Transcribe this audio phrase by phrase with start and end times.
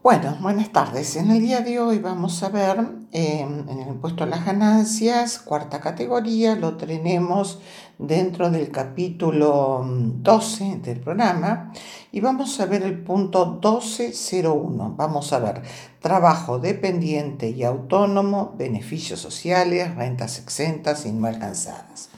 [0.00, 1.16] Bueno, buenas tardes.
[1.16, 2.78] En el día de hoy vamos a ver
[3.10, 7.58] em, en el impuesto a las ganancias, cuarta categoría, lo tenemos
[7.98, 11.72] dentro del capítulo 12 mm, del programa
[12.12, 14.94] y vamos a ver el punto 1201.
[14.96, 15.62] Vamos a ver
[15.98, 22.10] trabajo dependiente y autónomo, beneficios sociales, rentas exentas y no alcanzadas.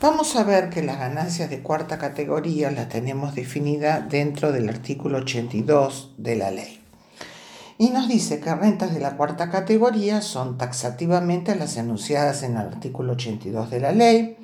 [0.00, 5.18] Vamos a ver que las ganancias de cuarta categoría las tenemos definidas dentro del artículo
[5.18, 6.83] 82 de la ley
[7.78, 12.66] y nos dice que rentas de la cuarta categoría son taxativamente las enunciadas en el
[12.68, 14.36] artículo 82 de la ley,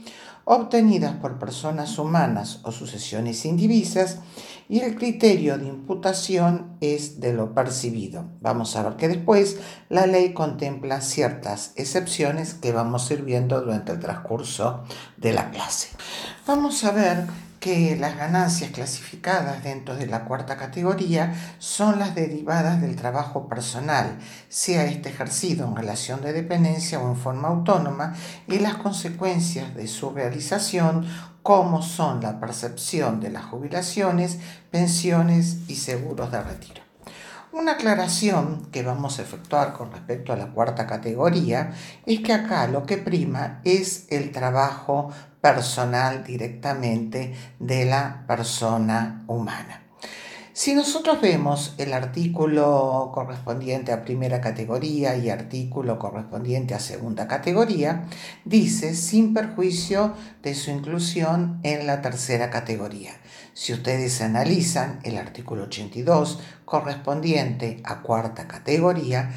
[0.45, 4.19] obtenidas por personas humanas o sucesiones indivisas
[4.69, 8.27] y el criterio de imputación es de lo percibido.
[8.41, 9.59] Vamos a ver que después
[9.89, 14.84] la ley contempla ciertas excepciones que vamos a ir viendo durante el transcurso
[15.17, 15.89] de la clase.
[16.47, 17.27] Vamos a ver
[17.60, 24.19] que las ganancias clasificadas dentro de la cuarta categoría son las derivadas del trabajo personal,
[24.48, 28.14] sea este ejercido en relación de dependencia o en forma autónoma,
[28.48, 31.06] y las consecuencias de su realización
[31.42, 34.38] como son la percepción de las jubilaciones,
[34.70, 36.83] pensiones y seguros de retiro.
[37.53, 41.72] Una aclaración que vamos a efectuar con respecto a la cuarta categoría
[42.06, 49.80] es que acá lo que prima es el trabajo personal directamente de la persona humana.
[50.52, 58.05] Si nosotros vemos el artículo correspondiente a primera categoría y artículo correspondiente a segunda categoría,
[58.44, 63.12] dice sin perjuicio de su inclusión en la tercera categoría.
[63.54, 69.32] Si ustedes analizan el artículo 82 correspondiente a cuarta categoría,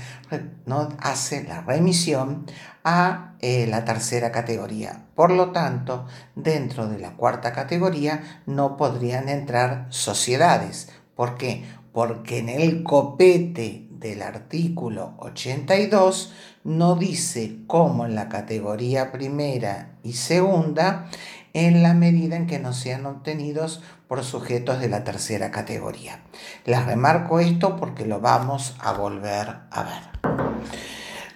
[0.67, 0.89] ¿no?
[0.99, 2.45] hace la remisión
[2.83, 5.07] a eh, la tercera categoría.
[5.15, 10.89] Por lo tanto, dentro de la cuarta categoría no podrían entrar sociedades.
[11.15, 11.65] ¿Por qué?
[11.91, 20.13] Porque en el copete del artículo 82 no dice cómo en la categoría primera y
[20.13, 21.09] segunda
[21.53, 26.23] en la medida en que no sean obtenidos por sujetos de la tercera categoría.
[26.65, 30.33] Les remarco esto porque lo vamos a volver a ver.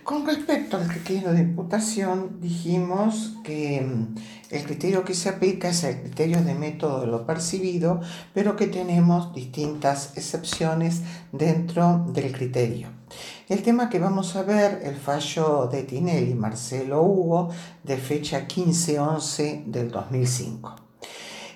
[0.08, 4.16] Con respecto al criterio de imputación, dijimos que mm,
[4.52, 8.00] el criterio que se aplica es el criterio de método de lo percibido,
[8.34, 11.02] pero que tenemos distintas excepciones
[11.34, 12.97] dentro del criterio.
[13.48, 17.50] El tema que vamos a ver, el fallo de Tinelli Marcelo Hugo,
[17.84, 20.76] de fecha 15-11 del 2005.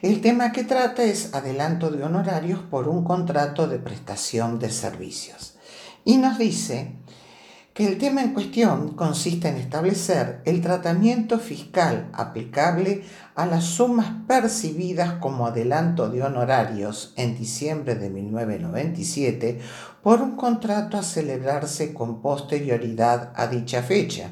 [0.01, 5.57] El tema que trata es adelanto de honorarios por un contrato de prestación de servicios.
[6.05, 6.95] Y nos dice
[7.73, 13.03] que el tema en cuestión consiste en establecer el tratamiento fiscal aplicable
[13.35, 19.61] a las sumas percibidas como adelanto de honorarios en diciembre de 1997
[20.03, 24.31] por un contrato a celebrarse con posterioridad a dicha fecha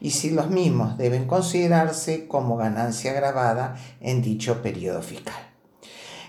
[0.00, 5.51] y si los mismos deben considerarse como ganancia grabada en dicho periodo fiscal.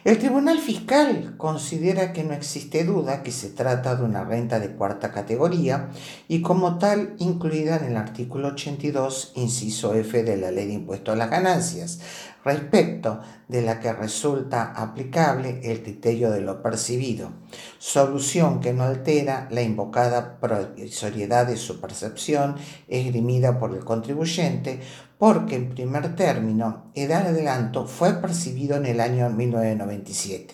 [0.03, 4.75] El Tribunal Fiscal considera que no existe duda que se trata de una renta de
[4.75, 5.91] cuarta categoría
[6.27, 11.13] y como tal incluida en el artículo 82, inciso F de la Ley de Impuesto
[11.13, 12.01] a las Ganancias,
[12.43, 17.31] respecto de la que resulta aplicable el criterio de lo percibido,
[17.77, 22.57] solución que no altera la invocada provisoriedad de su percepción
[22.89, 24.81] esgrimida por el contribuyente,
[25.23, 30.53] porque en primer término el adelanto fue percibido en el año 1997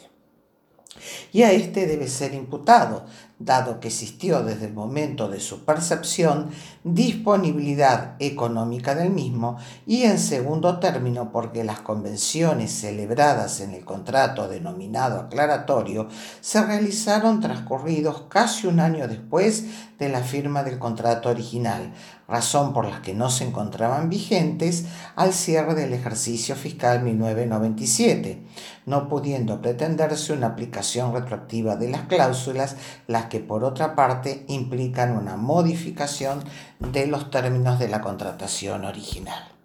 [1.31, 3.05] y a este debe ser imputado,
[3.39, 6.51] dado que existió desde el momento de su percepción
[6.83, 14.47] disponibilidad económica del mismo y en segundo término porque las convenciones celebradas en el contrato
[14.47, 16.09] denominado aclaratorio
[16.41, 19.65] se realizaron transcurridos casi un año después
[19.97, 21.93] de la firma del contrato original,
[22.29, 24.85] razón por la que no se encontraban vigentes
[25.15, 28.41] al cierre del ejercicio fiscal 1997,
[28.85, 32.75] no pudiendo pretenderse una aplicación retroactiva de las cláusulas,
[33.07, 36.43] las que por otra parte implican una modificación
[36.79, 39.58] de los términos de la contratación original.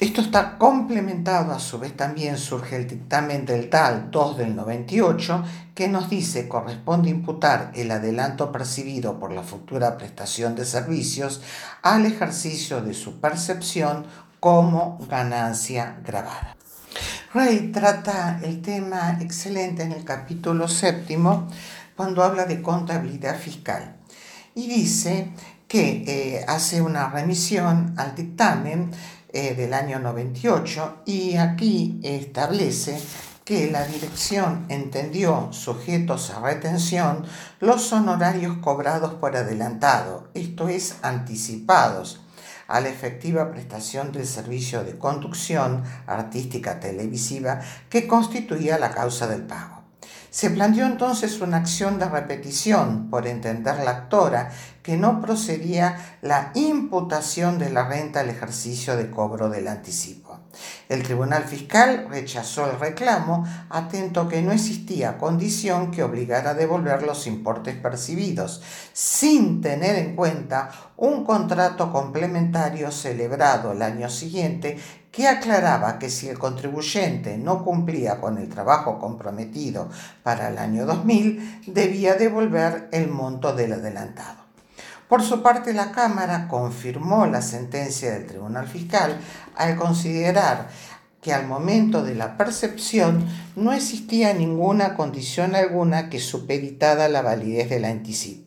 [0.00, 5.44] Esto está complementado, a su vez también surge el dictamen del TAL 2 del 98,
[5.72, 11.42] que nos dice corresponde imputar el adelanto percibido por la futura prestación de servicios
[11.82, 14.04] al ejercicio de su percepción
[14.40, 16.56] como ganancia grabada.
[17.32, 21.46] Ray trata el tema excelente en el capítulo séptimo
[21.96, 23.94] cuando habla de contabilidad fiscal
[24.56, 25.30] y dice
[25.68, 28.90] que eh, hace una remisión al dictamen
[29.34, 33.00] eh, del año 98 y aquí establece
[33.44, 37.26] que la dirección entendió sujetos a retención
[37.58, 42.20] los honorarios cobrados por adelantado, esto es, anticipados,
[42.68, 47.60] a la efectiva prestación del servicio de conducción artística televisiva
[47.90, 49.73] que constituía la causa del pago.
[50.34, 54.50] Se planteó entonces una acción de repetición por entender la actora
[54.82, 60.23] que no procedía la imputación de la renta al ejercicio de cobro del anticipo.
[60.88, 67.02] El Tribunal Fiscal rechazó el reclamo, atento que no existía condición que obligara a devolver
[67.02, 68.62] los importes percibidos,
[68.92, 74.78] sin tener en cuenta un contrato complementario celebrado el año siguiente
[75.10, 79.88] que aclaraba que si el contribuyente no cumplía con el trabajo comprometido
[80.22, 84.43] para el año 2000, debía devolver el monto del adelantado.
[85.14, 89.16] Por su parte, la Cámara confirmó la sentencia del Tribunal Fiscal
[89.54, 90.66] al considerar
[91.22, 93.24] que al momento de la percepción
[93.54, 98.43] no existía ninguna condición alguna que supeditara la validez del anticipo.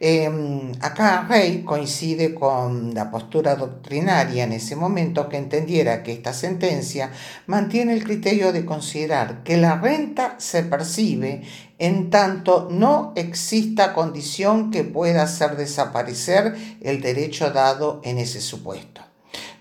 [0.00, 6.32] Em, acá Rey coincide con la postura doctrinaria en ese momento que entendiera que esta
[6.32, 7.10] sentencia
[7.48, 11.42] mantiene el criterio de considerar que la renta se percibe
[11.80, 19.07] en tanto no exista condición que pueda hacer desaparecer el derecho dado en ese supuesto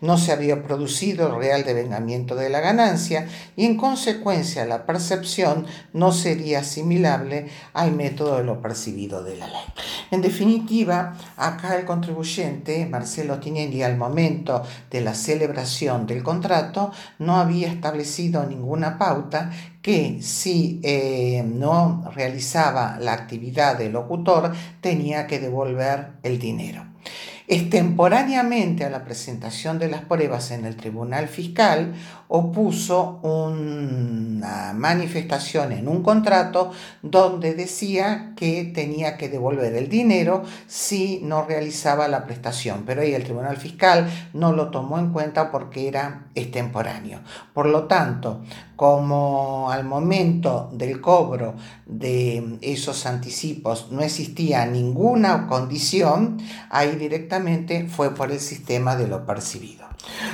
[0.01, 6.11] no se había producido real devengamiento de la ganancia y en consecuencia la percepción no
[6.11, 9.63] sería asimilable al método de lo percibido de la ley.
[10.11, 17.38] En definitiva, acá el contribuyente, Marcelo Tinelli, al momento de la celebración del contrato, no
[17.38, 19.51] había establecido ninguna pauta
[19.81, 26.85] que si eh, no realizaba la actividad del locutor tenía que devolver el dinero.
[27.49, 31.94] Extemporáneamente a la presentación de las pruebas en el Tribunal Fiscal,
[32.27, 41.21] opuso una manifestación en un contrato donde decía que tenía que devolver el dinero si
[41.23, 45.88] no realizaba la prestación, pero ahí el Tribunal Fiscal no lo tomó en cuenta porque
[45.88, 47.21] era extemporáneo.
[47.53, 48.44] Por lo tanto,
[48.77, 51.56] como al momento del cobro
[51.88, 56.38] de esos anticipos no existía ninguna condición,
[56.69, 59.88] ahí directamente fue por el sistema de lo percibido.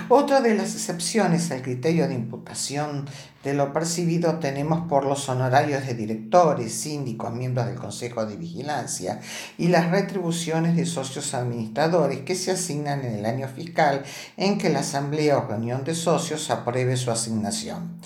[0.09, 3.05] Otra de las excepciones al criterio de imputación
[3.43, 9.19] de lo percibido tenemos por los honorarios de directores, síndicos, miembros del Consejo de Vigilancia
[9.57, 14.03] y las retribuciones de socios administradores que se asignan en el año fiscal
[14.37, 17.97] en que la Asamblea o reunión de socios apruebe su asignación.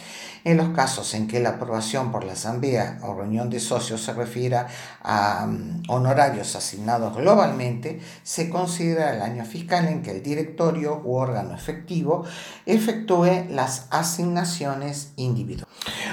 [0.48, 4.14] En los casos en que la aprobación por la asamblea o reunión de socios se
[4.14, 4.68] refiera
[5.04, 11.18] a mm, honorarios asignados globalmente, se considera el año fiscal en que el directorio u
[11.18, 12.24] órgano efectivo
[12.66, 15.68] efectúe las asignaciones individuales.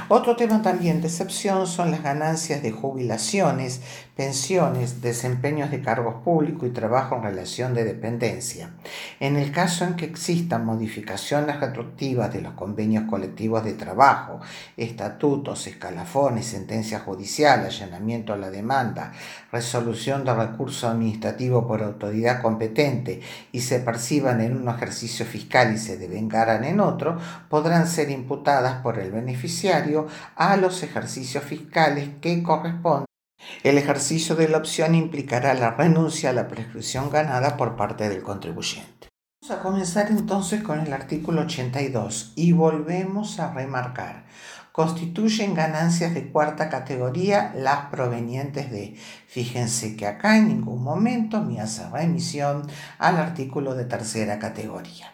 [0.09, 3.83] Otro tema también de excepción son las ganancias de jubilaciones,
[4.17, 8.71] pensiones, desempeños de cargos públicos y trabajo en relación de dependencia.
[9.19, 14.41] En el caso en que existan modificaciones retroactivas de los convenios colectivos de trabajo,
[14.77, 19.13] estatutos, escalafones, sentencia judicial, allanamiento a la demanda,
[19.51, 23.21] resolución de recurso administrativo por autoridad competente
[23.51, 27.19] y se perciban en un ejercicio fiscal y se devengaran en otro,
[27.49, 30.07] podrán ser imputadas por el beneficiario
[30.37, 33.14] a los ejercicios fiscales que corresponden.
[33.63, 38.23] El ejercicio de la opción implicará la renuncia a la prescripción ganada por parte del
[38.23, 39.09] contribuyente.
[39.43, 44.25] Vamos a comenzar entonces con el artículo 82 y volvemos a remarcar.
[44.73, 48.97] Constituyen ganancias de cuarta categoría las provenientes de.
[49.29, 52.67] Fíjense que acá en ningún momento me hace remisión
[52.99, 55.13] al artículo de tercera categoría.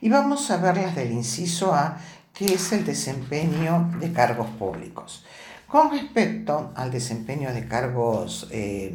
[0.00, 1.98] Y vamos a ver las del inciso A
[2.34, 5.24] que es el desempeño de cargos públicos.
[5.70, 8.92] Con respecto al desempeño de cargos eh,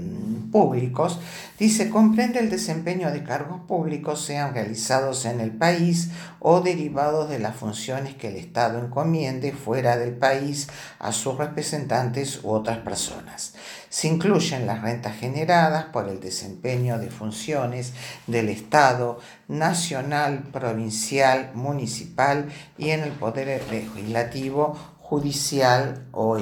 [0.51, 1.21] públicos,
[1.57, 6.09] dice, comprende el desempeño de cargos públicos sean realizados en el país
[6.41, 10.67] o derivados de las funciones que el Estado encomiende fuera del país
[10.99, 13.53] a sus representantes u otras personas.
[13.87, 17.93] Se incluyen las rentas generadas por el desempeño de funciones
[18.27, 26.39] del Estado nacional, provincial, municipal y en el Poder Legislativo, Judicial o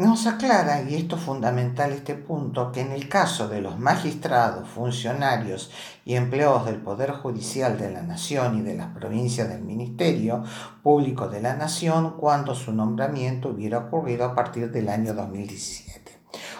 [0.00, 4.66] nos aclara, y esto es fundamental este punto, que en el caso de los magistrados,
[4.66, 5.70] funcionarios
[6.06, 10.42] y empleados del Poder Judicial de la Nación y de las provincias del Ministerio
[10.82, 16.00] Público de la Nación, cuando su nombramiento hubiera ocurrido a partir del año 2017.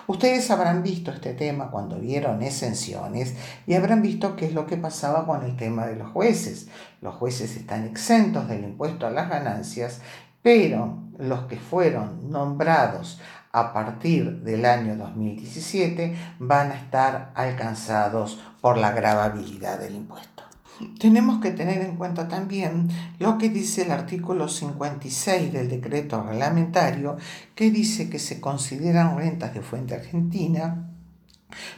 [0.06, 4.76] Ustedes habrán visto este tema cuando vieron exenciones y habrán visto qué es lo que
[4.76, 6.68] pasaba con el tema de los jueces.
[7.00, 10.00] Los jueces están exentos del impuesto a las ganancias
[10.42, 13.20] pero los que fueron nombrados
[13.52, 20.44] a partir del año 2017 van a estar alcanzados por la gravabilidad del impuesto.
[20.98, 27.18] Tenemos que tener en cuenta también lo que dice el artículo 56 del decreto reglamentario,
[27.54, 30.89] que dice que se consideran rentas de fuente argentina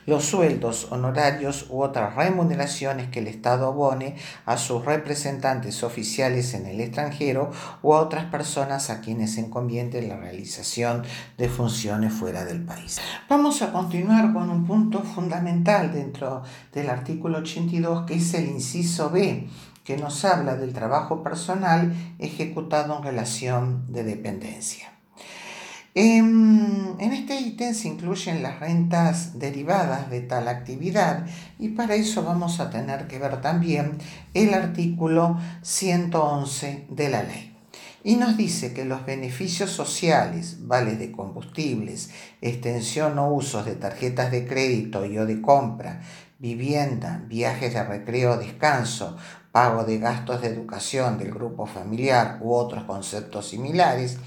[0.07, 6.67] los sueldos, honorarios u otras remuneraciones que el Estado abone a sus representantes oficiales en
[6.67, 7.51] el extranjero
[7.83, 11.03] o a otras personas a quienes encomiende la realización
[11.39, 13.01] de funciones fuera del país.
[13.29, 19.11] Vamos a continuar con un punto fundamental dentro del artículo 82 que es el inciso
[19.11, 19.49] B
[19.85, 24.92] que nos habla del trabajo personal ejecutado en relación de dependencia.
[25.95, 31.27] En, este ítem se incluyen las rentas derivadas de tal actividad
[31.59, 33.99] y para eso vamos a tener que ver también
[34.33, 37.55] el artículo 111 de la ley.
[38.05, 44.31] Y nos dice que los beneficios sociales, vales de combustibles, extensión o usos de tarjetas
[44.31, 46.01] de crédito y o de compra,
[46.39, 49.17] vivienda, viajes de recreo o descanso,
[49.53, 54.19] pago de gastos de educación del grupo familiar u otros conceptos similares,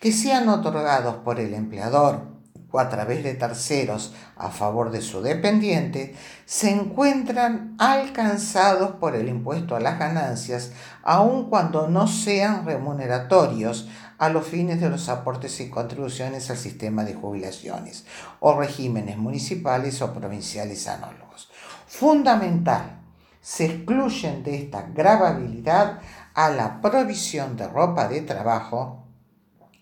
[0.00, 2.38] que sean otorgados por el empleador
[2.70, 6.14] o a través de terceros a favor de su dependiente,
[6.44, 13.88] se encuentran alcanzados por el impuesto a las ganancias, aun cuando no sean remuneratorios
[14.18, 18.04] a los fines de los aportes y contribuciones al sistema de jubilaciones
[18.40, 21.50] o regímenes municipales o provinciales análogos.
[21.86, 23.00] Fundamental,
[23.40, 26.00] se excluyen de esta gravabilidad
[26.34, 29.07] a la provisión de ropa de trabajo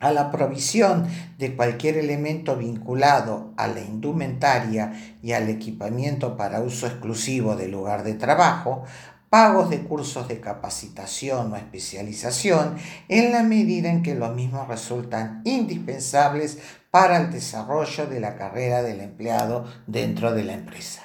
[0.01, 1.07] a la provisión
[1.39, 8.05] de cualquier elemento vinculado a la indumentaria y al equipamiento para uso exclusivo del lugar
[8.05, 8.85] de trabajo,
[9.31, 12.77] pagos de cursos de capacitación o especialización
[13.09, 16.59] en la medida en que los mismos resultan indispensables
[16.91, 21.03] para el desarrollo de la carrera del empleado dentro de la empresa.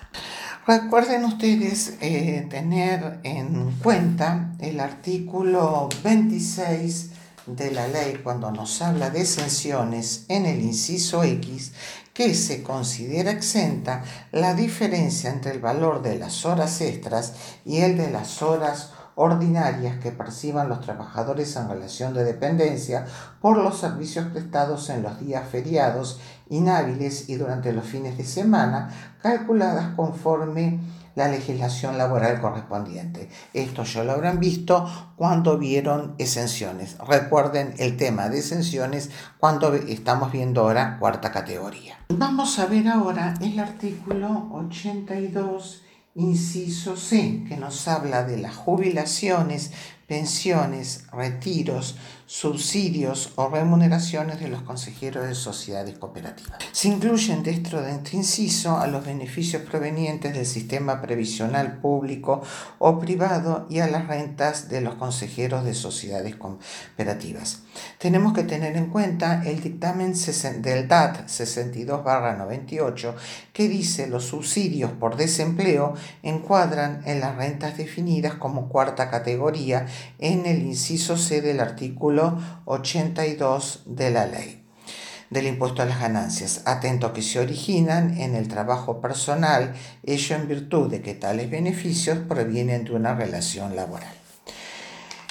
[0.68, 7.11] Recuerden ustedes eh, tener en cuenta el artículo 26
[7.46, 11.72] de la ley cuando nos habla de exenciones en el inciso X
[12.14, 17.34] que se considera exenta la diferencia entre el valor de las horas extras
[17.66, 23.06] y el de las horas ordinarias que perciban los trabajadores en relación de dependencia
[23.42, 28.90] por los servicios prestados en los días feriados, inhábiles y durante los fines de semana,
[29.22, 30.80] calculadas conforme
[31.16, 33.30] la legislación laboral correspondiente.
[33.54, 36.98] Esto ya lo habrán visto cuando vieron exenciones.
[37.00, 41.98] Recuerden el tema de exenciones cuando estamos viendo ahora cuarta categoría.
[42.10, 45.84] Vamos a ver ahora el artículo 82
[46.16, 49.72] inciso C, que nos habla de las jubilaciones,
[50.12, 56.60] pensiones, retiros, subsidios o remuneraciones de los consejeros de sociedades cooperativas.
[56.72, 62.42] Se incluyen dentro de este inciso a los beneficios provenientes del sistema previsional público
[62.80, 67.64] o privado y a las rentas de los consejeros de sociedades cooperativas.
[67.98, 70.14] Tenemos que tener en cuenta el dictamen
[70.62, 73.14] del DAT 62-98
[73.52, 79.86] que dice los subsidios por desempleo encuadran en las rentas definidas como cuarta categoría
[80.20, 84.62] en el inciso C del artículo 82 de la ley
[85.32, 90.48] del impuesto a las ganancias, atento que se originan en el trabajo personal, ello en
[90.50, 94.14] virtud de que tales beneficios provienen de una relación laboral.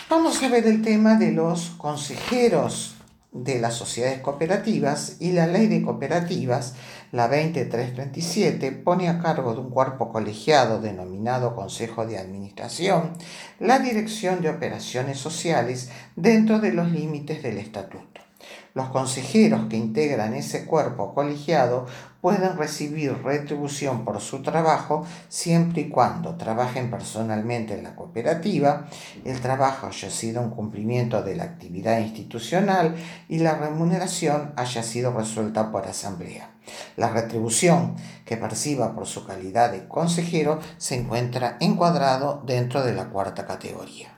[0.09, 2.95] Vamos a ver el tema de los consejeros
[3.33, 6.75] de las sociedades cooperativas y la ley de cooperativas,
[7.13, 13.13] la 20337, pone a cargo de un cuerpo colegiado denominado Consejo de Administración
[13.59, 18.30] la dirección de operaciones sociales dentro de los límites del estatuto.
[18.75, 21.87] Los consejeros que integran ese cuerpo colegiado
[22.21, 28.87] pueden recibir retribución por su trabajo siempre y cuando trabajen personalmente en la cooperativa,
[29.25, 32.95] el trabajo haya sido un cumplimiento de la actividad institucional
[33.29, 36.51] y la remuneración haya sido resuelta por asamblea.
[36.97, 43.09] La retribución que perciba por su calidad de consejero se encuentra encuadrado dentro de la
[43.09, 44.15] cuarta categoría.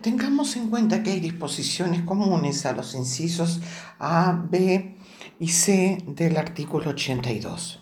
[0.00, 3.60] Tengamos en cuenta que hay disposiciones comunes a los incisos
[3.98, 4.96] A, B,
[5.38, 7.81] y C del artículo 82.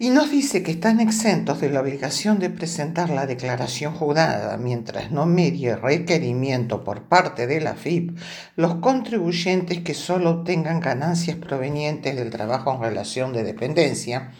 [0.00, 5.10] Y nos dice que están exentos de la obligación de presentar la declaración jurada mientras
[5.10, 8.16] no medie requerimiento por parte de la FIP
[8.54, 14.30] los contribuyentes que solo obtengan ganancias provenientes del trabajo en relación de dependencia,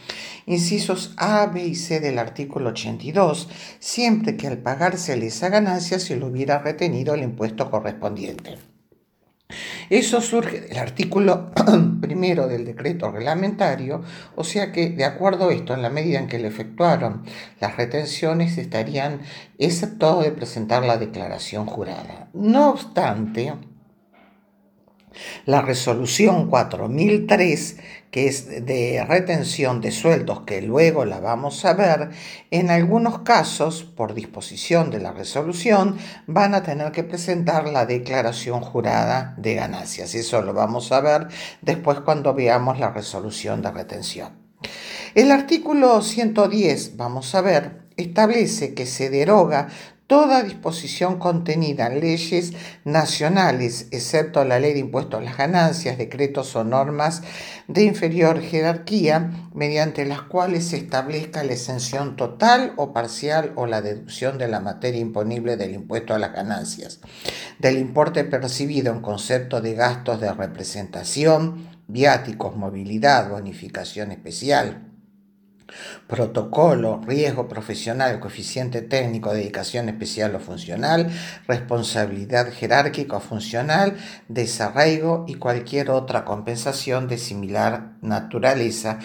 [0.47, 3.49] incisos A, B y C del artículo 82,
[3.81, 8.67] siempre que al pagarse esa ganancia se le hubiera retenido el impuesto correspondiente.
[9.88, 11.50] Eso surge del artículo
[12.02, 14.02] primero del decreto reglamentario,
[14.37, 17.25] o sea que de acuerdo a esto, en la medida en que le efectuaron
[17.59, 19.23] las retenciones, estarían
[19.59, 22.28] exceptuados de presentar la declaración jurada.
[22.35, 23.55] No obstante,
[25.47, 27.78] la resolución 4003,
[28.11, 32.11] que es de retención de sueldos, que luego la vamos a ver,
[32.50, 38.61] en algunos casos, por disposición de la resolución, van a tener que presentar la declaración
[38.61, 40.15] jurada de ganancias.
[40.15, 41.29] Eso lo vamos a ver
[41.61, 44.49] después cuando veamos la resolución de retención.
[45.15, 49.69] El artículo 110, vamos a ver, establece que se deroga
[50.09, 56.57] toda disposición contenida en leyes nacionales, excepto la ley de impuestos a las ganancias, decretos
[56.57, 57.23] o normas
[57.69, 63.83] de inferior jerarquía, mediante las cuales se establezca la exención total o parcial o la
[63.83, 67.00] deducción de la materia imponible del impuesto a las ganancias,
[67.59, 74.88] del importe percibido en concepto de gastos de representación, viáticos, movilidad, bonificación especial
[76.06, 81.11] Protocolo, riesgo profesional, coeficiente técnico, dedicación especial o funcional,
[81.47, 83.97] responsabilidad jerárquica o funcional,
[84.28, 88.99] desarraigo y cualquier otra compensación de similar naturaleza.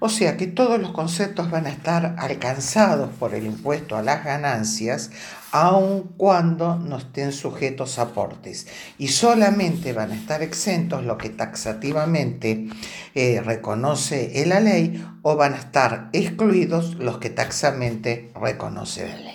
[0.00, 4.24] O sea que todos los conceptos van a estar alcanzados por el impuesto a las
[4.24, 5.10] ganancias
[5.52, 8.66] aun cuando no estén sujetos a aportes
[8.98, 12.68] y solamente van a estar exentos lo que taxativamente
[13.14, 19.27] eh, reconoce la ley o van a estar excluidos los que taxamente reconoce la ley.